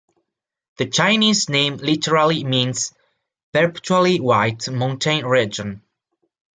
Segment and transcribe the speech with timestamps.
[0.79, 2.91] The Chinese name literally means
[3.53, 5.83] "Perpetually-White Mountain Region".